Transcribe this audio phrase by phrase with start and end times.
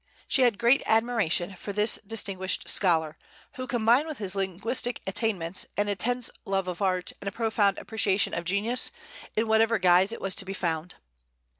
[0.27, 3.19] She had great admiration for this distinguished scholar,
[3.53, 8.33] who combined with his linguistic attainments an intense love of art and a profound appreciation
[8.33, 8.89] of genius,
[9.35, 10.95] in whatever guise it was to be found.